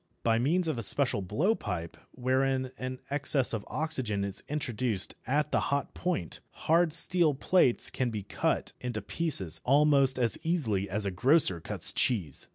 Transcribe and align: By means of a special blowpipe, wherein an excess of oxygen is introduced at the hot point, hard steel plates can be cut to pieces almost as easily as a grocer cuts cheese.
By 0.23 0.39
means 0.39 0.67
of 0.67 0.79
a 0.79 0.81
special 0.81 1.21
blowpipe, 1.21 1.95
wherein 2.09 2.71
an 2.79 3.01
excess 3.11 3.53
of 3.53 3.63
oxygen 3.67 4.23
is 4.23 4.41
introduced 4.49 5.13
at 5.27 5.51
the 5.51 5.59
hot 5.69 5.93
point, 5.93 6.39
hard 6.65 6.91
steel 6.91 7.35
plates 7.35 7.91
can 7.91 8.09
be 8.09 8.23
cut 8.23 8.73
to 8.81 8.99
pieces 8.99 9.61
almost 9.63 10.17
as 10.17 10.39
easily 10.41 10.89
as 10.89 11.05
a 11.05 11.11
grocer 11.11 11.59
cuts 11.61 11.91
cheese. 11.91 12.47